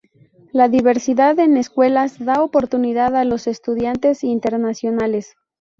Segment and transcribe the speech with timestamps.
[0.51, 5.35] La diversidad en escuelas da oportunidad a los estudiantes internacionales.